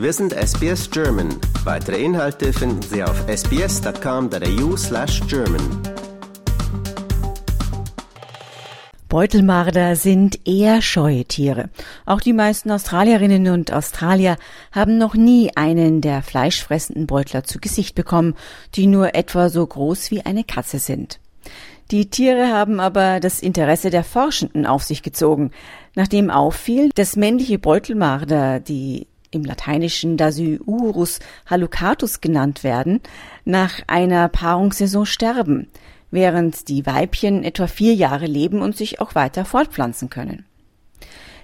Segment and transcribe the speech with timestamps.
[0.00, 1.28] Wir sind SBS German.
[1.64, 5.60] Weitere Inhalte finden Sie auf sbs.com.au slash German.
[9.10, 11.68] Beutelmarder sind eher scheue Tiere.
[12.06, 14.38] Auch die meisten Australierinnen und Australier
[14.72, 18.36] haben noch nie einen der fleischfressenden Beutler zu Gesicht bekommen,
[18.76, 21.20] die nur etwa so groß wie eine Katze sind.
[21.90, 25.50] Die Tiere haben aber das Interesse der Forschenden auf sich gezogen,
[25.94, 33.00] nachdem auffiel, dass männliche Beutelmarder, die im Lateinischen Dasyurus hallucatus genannt werden,
[33.44, 35.68] nach einer Paarungssaison sterben,
[36.10, 40.44] während die Weibchen etwa vier Jahre leben und sich auch weiter fortpflanzen können.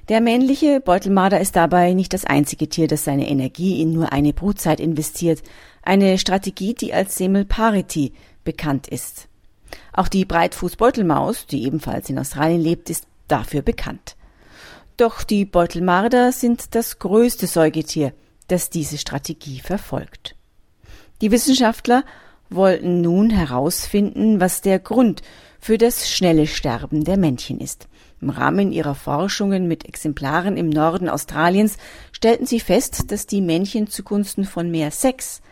[0.09, 4.33] Der männliche Beutelmarder ist dabei nicht das einzige Tier, das seine Energie in nur eine
[4.33, 5.43] Brutzeit investiert,
[5.83, 8.13] eine Strategie, die als Semmelparity
[8.45, 9.29] bekannt ist.
[9.93, 14.16] Auch die Breitfußbeutelmaus, die ebenfalls in Australien lebt, ist dafür bekannt.
[14.97, 18.15] Doch die Beutelmarder sind das größte Säugetier,
[18.49, 20.37] das diese Strategie verfolgt.
[21.21, 22.05] Die Wissenschaftler
[22.49, 25.23] wollten nun herausfinden, was der Grund
[25.59, 27.89] für das schnelle Sterben der Männchen ist.
[28.21, 31.77] Im Rahmen ihrer Forschungen mit Exemplaren im Norden Australiens
[32.13, 35.43] stellten sie fest, dass die Männchen zugunsten von mehr Sex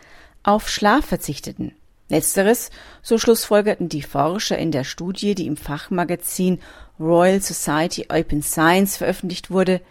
[0.41, 1.73] auf Schlaf verzichteten.
[2.07, 2.69] Letzteres,
[3.01, 6.59] so schlussfolgerten die Forscher in der Studie, die im Fachmagazin
[6.99, 9.81] Royal Society Open Science veröffentlicht wurde,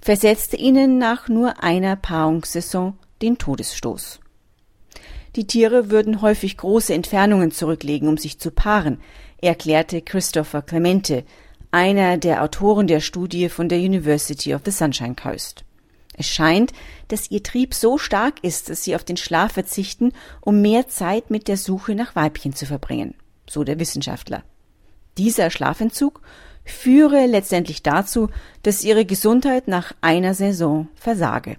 [0.00, 4.20] versetzte ihnen nach nur einer Paarungssaison den Todesstoß.
[5.36, 9.00] Die Tiere würden häufig große Entfernungen zurücklegen, um sich zu paaren,
[9.40, 11.24] erklärte Christopher Clemente,
[11.70, 15.64] einer der Autoren der Studie von der University of the Sunshine Coast.
[16.18, 16.72] Es scheint,
[17.06, 21.30] dass ihr Trieb so stark ist, dass sie auf den Schlaf verzichten, um mehr Zeit
[21.30, 23.14] mit der Suche nach Weibchen zu verbringen,
[23.48, 24.42] so der Wissenschaftler.
[25.16, 26.20] Dieser Schlafentzug
[26.64, 28.30] führe letztendlich dazu,
[28.64, 31.56] dass ihre Gesundheit nach einer Saison versage.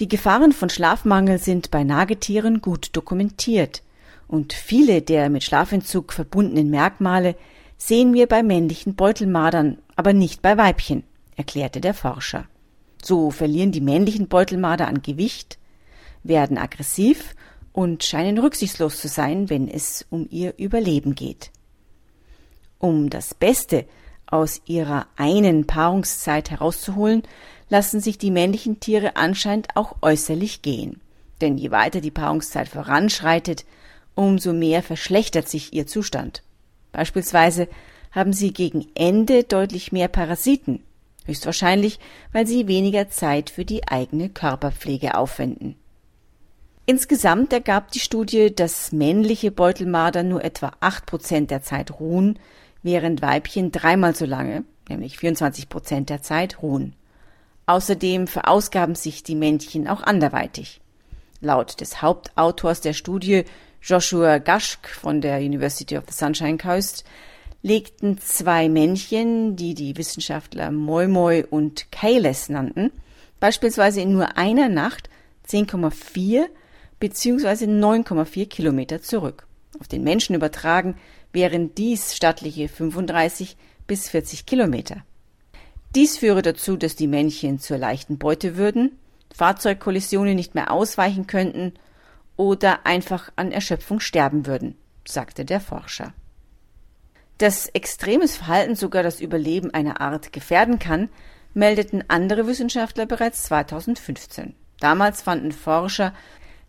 [0.00, 3.82] Die Gefahren von Schlafmangel sind bei Nagetieren gut dokumentiert,
[4.26, 7.36] und viele der mit Schlafentzug verbundenen Merkmale
[7.76, 11.04] sehen wir bei männlichen Beutelmadern, aber nicht bei Weibchen,
[11.36, 12.46] erklärte der Forscher.
[13.04, 15.58] So verlieren die männlichen Beutelmarder an Gewicht,
[16.22, 17.34] werden aggressiv
[17.72, 21.50] und scheinen rücksichtslos zu sein, wenn es um ihr Überleben geht.
[22.78, 23.86] Um das Beste
[24.26, 27.22] aus ihrer einen Paarungszeit herauszuholen,
[27.68, 31.00] lassen sich die männlichen Tiere anscheinend auch äußerlich gehen.
[31.40, 33.64] Denn je weiter die Paarungszeit voranschreitet,
[34.14, 36.42] umso mehr verschlechtert sich ihr Zustand.
[36.92, 37.68] Beispielsweise
[38.10, 40.82] haben sie gegen Ende deutlich mehr Parasiten,
[41.26, 41.98] Höchstwahrscheinlich,
[42.32, 45.76] weil sie weniger Zeit für die eigene Körperpflege aufwenden.
[46.84, 52.38] Insgesamt ergab die Studie, dass männliche Beutelmarder nur etwa acht Prozent der Zeit ruhen,
[52.82, 56.96] während Weibchen dreimal so lange, nämlich 24 Prozent der Zeit, ruhen.
[57.66, 60.80] Außerdem verausgaben sich die Männchen auch anderweitig.
[61.40, 63.44] Laut des Hauptautors der Studie,
[63.80, 67.04] Joshua Gashk von der University of the Sunshine Coast,
[67.62, 72.90] legten zwei Männchen, die die Wissenschaftler Moi Moi und Kayles nannten,
[73.40, 75.08] beispielsweise in nur einer Nacht
[75.48, 76.46] 10,4
[76.98, 77.64] bzw.
[77.66, 79.46] 9,4 Kilometer zurück.
[79.80, 80.96] Auf den Menschen übertragen
[81.32, 83.56] wären dies stattliche 35
[83.86, 85.04] bis 40 Kilometer.
[85.94, 88.98] Dies führe dazu, dass die Männchen zur leichten Beute würden,
[89.34, 91.74] Fahrzeugkollisionen nicht mehr ausweichen könnten
[92.36, 96.12] oder einfach an Erschöpfung sterben würden, sagte der Forscher.
[97.42, 101.08] Dass extremes Verhalten sogar das Überleben einer Art gefährden kann,
[101.54, 104.54] meldeten andere Wissenschaftler bereits 2015.
[104.78, 106.14] Damals fanden Forscher,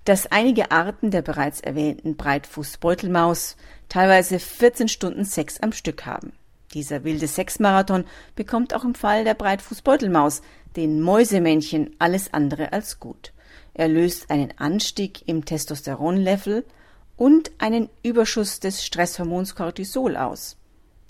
[0.04, 3.56] dass einige Arten der bereits erwähnten Breitfußbeutelmaus
[3.88, 6.34] teilweise 14 Stunden Sex am Stück haben.
[6.74, 10.42] Dieser wilde Sexmarathon bekommt auch im Fall der Breitfußbeutelmaus,
[10.76, 13.32] den Mäusemännchen, alles andere als gut.
[13.76, 16.66] Er löst einen Anstieg im Testosteronlevel
[17.16, 20.58] und einen Überschuss des Stresshormons Cortisol aus.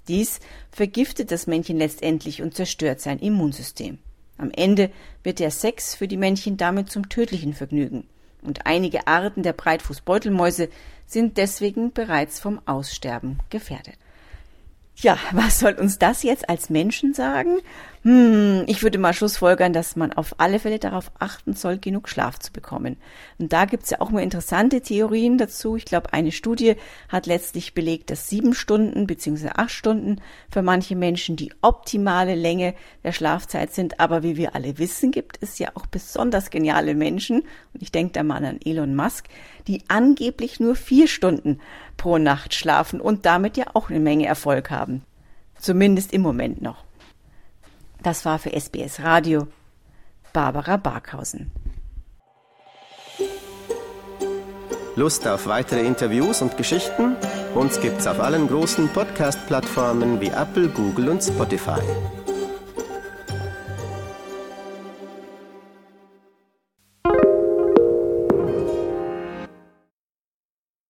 [0.07, 0.39] Dies
[0.71, 3.99] vergiftet das Männchen letztendlich und zerstört sein Immunsystem.
[4.37, 4.91] Am Ende
[5.23, 8.07] wird der Sex für die Männchen damit zum tödlichen Vergnügen.
[8.41, 10.69] Und einige Arten der Breitfußbeutelmäuse
[11.05, 13.95] sind deswegen bereits vom Aussterben gefährdet.
[14.97, 17.59] Ja, was soll uns das jetzt als Menschen sagen?
[18.03, 22.37] Hm, ich würde mal schlussfolgern, dass man auf alle Fälle darauf achten soll, genug Schlaf
[22.37, 22.97] zu bekommen.
[23.39, 25.77] Und da gibt's ja auch mal interessante Theorien dazu.
[25.77, 26.75] Ich glaube, eine Studie
[27.07, 29.51] hat letztlich belegt, dass sieben Stunden bzw.
[29.55, 30.19] acht Stunden
[30.51, 32.73] für manche Menschen die optimale Länge
[33.05, 34.01] der Schlafzeit sind.
[34.01, 38.11] Aber wie wir alle wissen, gibt es ja auch besonders geniale Menschen, und ich denke
[38.11, 39.29] da mal an Elon Musk,
[39.67, 41.61] die angeblich nur vier Stunden
[41.95, 45.03] pro Nacht schlafen und damit ja auch eine Menge Erfolg haben.
[45.57, 46.83] Zumindest im Moment noch.
[48.03, 49.47] Das war für SBS Radio
[50.33, 51.51] Barbara Barkhausen.
[54.95, 57.15] Lust auf weitere Interviews und Geschichten?
[57.55, 61.79] Uns gibt's auf allen großen Podcast-Plattformen wie Apple, Google und Spotify.